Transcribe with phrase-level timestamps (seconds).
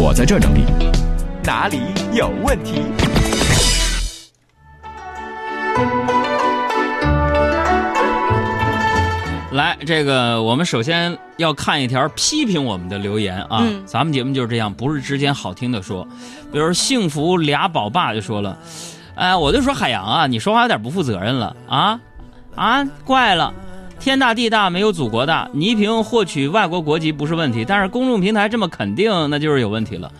[0.00, 0.64] 我在这儿整理。
[1.42, 1.80] 哪里
[2.12, 2.82] 有问题？
[9.50, 13.58] 来，这个我们首先要看一条批评我们的留言啊。
[13.62, 16.06] 嗯咱们节目就是这样，不是之间好听的说。
[16.52, 18.56] 比如幸福俩宝爸就说了，
[19.16, 22.00] 哎，我就说海洋啊，你说话有点不负责任了啊
[22.54, 23.52] 啊，怪了。
[23.98, 30.10] 天大地大没有祖国大，倪萍获取外国国籍不是问题，但是公众平台这么肯定，那就是有问题了。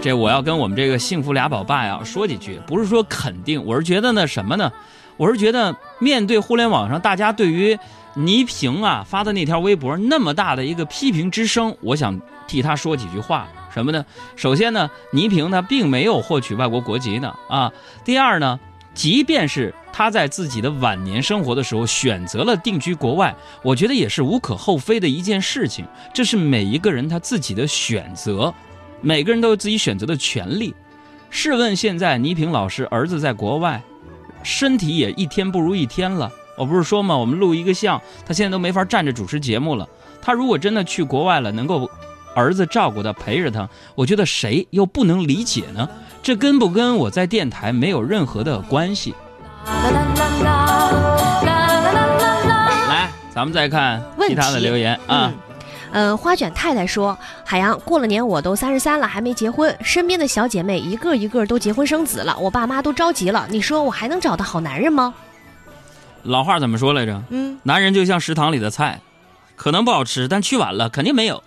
[0.00, 4.72] 这我要跟我们这个幸福俩宝爸呀说几句，不是说肯定，我是觉得呢什么呢？
[5.16, 7.76] 我是觉得面对互联网上大家对于
[8.14, 13.48] 倪萍啊发的那条微博那么大的一个批评之声，我想替他说几句话。
[13.74, 14.04] 什么呢？
[14.36, 17.70] 首先呢，倪萍她并没有获取外国国籍呢啊。
[18.04, 18.58] 第二呢，
[18.94, 25.86] 即便是他在自己的晚年生活的时候选择了定居国外，我觉得也是无可厚非的一件事情。
[26.12, 28.52] 这是每一个人他自己的选择，
[29.00, 30.74] 每个人都有自己选择的权利。
[31.30, 33.82] 试问现在倪萍老师儿子在国外，
[34.42, 36.32] 身体也一天不如一天了。
[36.56, 39.88] 我不是说嘛，我们录一个像，他现在都没法站着主持节目了。
[40.20, 41.88] 他如果真的去国外了，能够
[42.34, 45.88] 儿子照顾他，陪着他，我觉得谁又不能理解呢？
[46.22, 49.14] 这跟不跟我在电台没有任何的关系。
[52.88, 55.32] 来，咱们再看其他的留言啊。
[55.32, 55.34] 嗯
[55.90, 57.16] 呃，花卷太太说
[57.46, 63.46] ：“海洋，过了年我都三十三了，还没结婚，身边的小姐妹一个一个都结婚生子了，我爸妈都着急了。
[63.48, 65.14] 你说我还能找到好男人吗
[66.24, 69.00] 老话怎么说来着？？”嗯，男人就像食堂里的菜，
[69.56, 71.42] 可能不好吃，但去晚了肯定没有。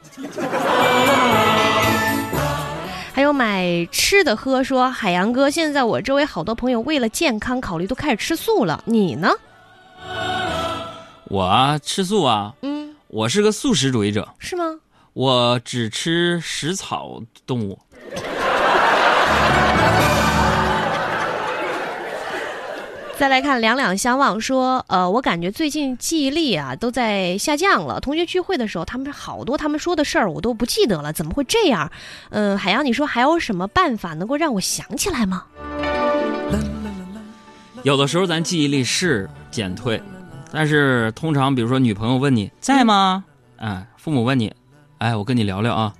[3.34, 9.30] 买吃的喝说：“海洋哥，现在我周围好多朋友为了健康考虑都开始吃素了，你呢
[11.26, 14.66] 我啊，吃素啊，？”嗯，我是个素食主义者，是吗？
[15.14, 17.80] 我只吃食草动物。
[23.22, 28.00] 再来看两两相望说，呃，我感觉最近记忆力啊都在下降了。
[28.00, 31.92] 同学聚会的时候，他们好多他们说的事儿我都不记得了，怎么会这样？
[32.32, 35.46] 嗯、海洋，你说还有什么办法能够让我想起来吗？
[37.84, 40.02] 有的时候咱记忆力是减退，
[40.52, 43.24] 但是通常比如说女朋友问你在吗？
[43.58, 44.52] 哎，父母问你，
[44.98, 45.94] 哎，我跟你聊聊啊。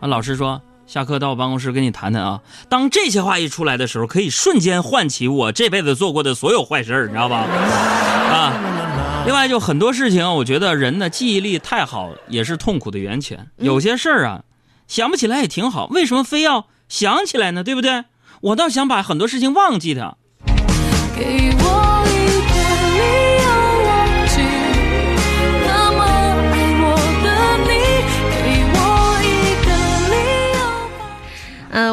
[0.00, 2.40] 啊，老师说下课到我办公室跟你谈谈啊。
[2.68, 7.36] 当这些话一出来的时候，可以瞬间唤起我这辈子做过的所有坏事儿，你知道吧？
[7.38, 8.52] 啊。
[9.24, 13.46] 另外，就很多事情，我觉得人的记忆力太好也是痛苦的源泉。
[13.56, 14.42] 有些事儿啊，
[14.88, 17.62] 想不起来也挺好，为什么非要想起来呢？
[17.62, 18.04] 对不对？
[18.40, 20.16] 我倒想把很多事情忘记它。
[21.16, 22.01] 给我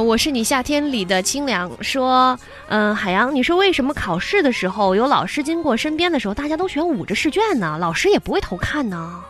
[0.09, 1.71] 我是你夏天里的清凉。
[1.83, 2.35] 说，
[2.67, 7.77] 嗯、海洋，你说为什么考试的时候有老师经过身边的时候，大家都选捂着试卷呢？
[7.79, 9.23] 老师也不会偷看呢？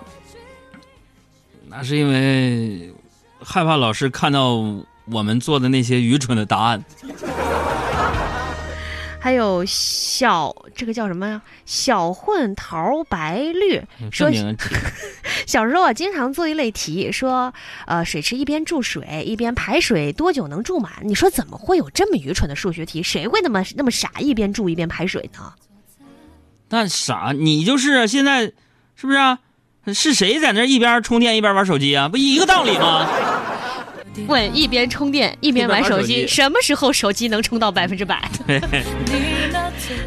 [1.67, 2.93] 那是因为
[3.43, 4.55] 害怕老师看到
[5.11, 6.81] 我们做的那些愚蠢的答案。
[9.21, 11.41] 还有小这个叫什么呀？
[11.65, 13.81] 小混桃白绿
[14.11, 14.31] 说
[15.45, 17.53] 小时候啊，经常做一类题，说，
[17.85, 20.91] 呃，水池一边注水一边排水，多久能注满？
[21.03, 23.03] 你说怎么会有这么愚蠢的数学题？
[23.03, 25.53] 谁会那么那么傻，一边注一边排水呢？
[26.69, 28.43] 那傻，你就是啊现在
[28.95, 29.39] 是不是啊？
[29.93, 32.07] 是谁在那一边充电一边玩手机啊？
[32.07, 33.05] 不一个道理吗？
[34.27, 38.29] 问一边充电一边玩手机，什么时候手机能充到百分之百？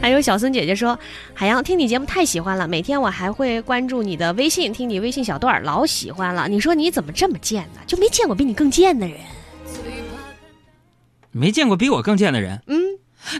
[0.00, 0.98] 还有小孙姐姐说
[1.34, 6.48] ：“海洋，听你节目太喜欢了，每天我还会关注你的微信，听你微信小段儿，老喜欢了。
[6.48, 7.80] 你说你怎么这么贱呢？
[7.86, 9.16] 就没见过比你更贱的人。
[11.30, 12.60] 没见过比我更贱的人。
[12.66, 12.78] 嗯，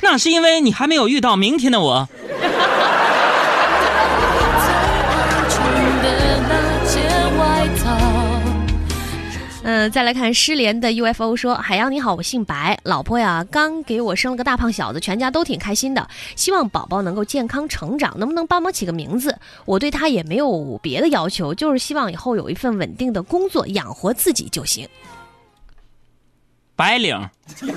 [0.01, 2.09] 那是因为你还没有遇到明天的我。
[9.83, 19.37] 嗯、再来看失联的 UFO 说：“海洋你好，我姓白，老婆呀刚给我生了个大胖小子，全家都挺开心的，希望宝宝能够健康成长，能不能帮忙起个名字？
[19.65, 24.89] 我对他也没有别的要求，就是希望以后有一份稳定的工作，养活自己就行。
[26.77, 27.19] 白领。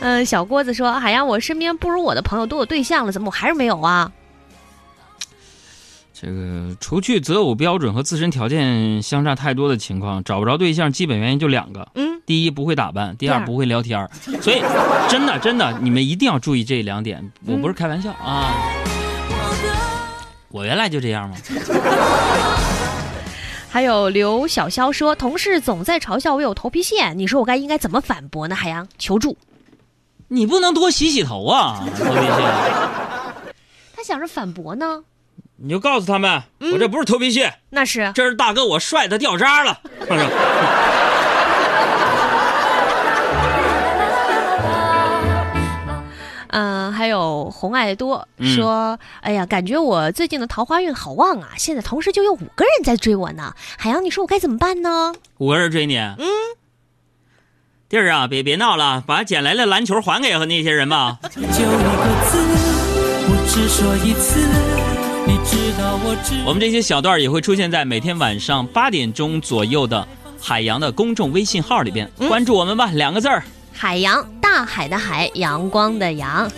[0.00, 4.12] 嗯、小郭子说：海洋，我身边不如我的朋友都有对象了，怎么我还是没有啊？
[6.18, 14.08] 这个除去择偶标准和自身条件相差太多的情况，找不着对象，基本原因就两个：嗯，第一不会打扮，第二不会聊天。
[14.40, 14.62] 所以，
[15.10, 18.50] 真的真的，你们一定要注意这两点，我不是开玩笑啊。
[20.48, 21.36] 我原来就这样吗？
[23.68, 28.54] 还有刘小潇说，同事总在嘲笑我有头皮屑，你说我该应该怎么反驳呢？
[28.54, 29.36] 海洋求助。
[30.28, 32.24] 你不能多洗洗头啊，头皮屑。
[33.94, 35.02] 他想着反驳呢，
[35.58, 36.42] 你就告诉他们，
[36.72, 39.80] 我这不是头皮屑，那是这是大哥我帅的掉渣了。
[46.48, 53.52] 嗯，还有红爱多嗯说，哎呀，感觉我最近的桃花运好旺啊，现在同时就有五个人在追我呢。
[53.76, 55.14] 海洋，你说我该怎么办呢？
[55.36, 56.24] 五个人追你，嗯，
[57.90, 61.18] 弟儿啊，别别闹了，把捡来的篮球还给那些人吧。
[61.28, 61.50] 就一个
[62.30, 62.38] 字，
[63.28, 64.48] 我只说一次，
[65.26, 66.40] 你知道我知。
[66.46, 70.06] 我们这些小段儿也会出现在每天晚上八点钟左右的
[70.40, 73.42] 海洋的公众微信号里边，关注我们吧，两个字儿。
[73.72, 76.48] 海洋，大海的海，阳光的阳。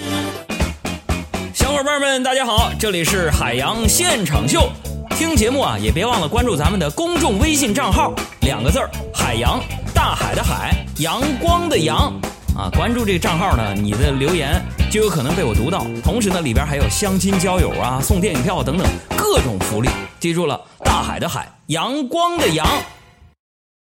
[1.55, 4.71] 小伙伴们，大家好，这里是海洋现场秀。
[5.17, 9.61] 听节目啊，也别忘了关注咱们的公众微信账号，两个字儿：海洋，
[9.93, 12.12] 大海的海，阳光的阳。
[12.58, 14.60] 啊，关注这个账号呢，你的留言
[14.90, 15.87] 就有可能被我读到。
[16.02, 18.84] 同时呢，里边还有相亲交友啊、送电影票等等
[19.16, 19.88] 各种福利。
[20.19, 22.66] 记住了，大海的海，阳光的阳。